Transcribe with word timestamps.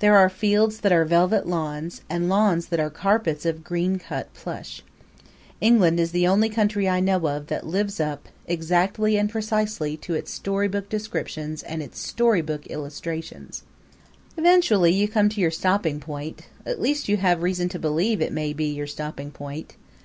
There 0.00 0.16
are 0.16 0.28
fields 0.28 0.80
that 0.80 0.90
are 0.90 1.04
velvet 1.04 1.46
lawns, 1.46 2.00
and 2.10 2.28
lawns 2.28 2.66
that 2.66 2.80
are 2.80 2.90
carpets 2.90 3.46
of 3.46 3.62
green 3.62 4.00
cut 4.00 4.26
plush. 4.34 4.82
England 5.60 6.00
is 6.00 6.10
the 6.10 6.26
only 6.26 6.48
country 6.48 6.88
I 6.88 6.98
know 6.98 7.28
of 7.28 7.46
that 7.46 7.64
lives 7.64 8.00
up 8.00 8.28
exactly 8.48 9.16
and 9.16 9.30
precisely 9.30 9.96
to 9.98 10.14
its 10.14 10.32
storybook 10.32 10.88
descriptions 10.88 11.62
and 11.62 11.84
its 11.84 12.00
storybook 12.04 12.66
illustrations. 12.68 13.62
Eventually 14.36 14.92
you 14.92 15.06
come 15.06 15.28
to 15.28 15.40
your 15.40 15.52
stopping 15.52 16.00
point; 16.00 16.48
at 16.66 16.80
least 16.80 17.08
you 17.08 17.18
have 17.18 17.40
reason 17.44 17.68
to 17.68 17.78
believe 17.78 18.20
it 18.20 18.32
may 18.32 18.52
be 18.52 18.74
your 18.74 18.88
stopping 18.88 19.30
point. 19.30 19.76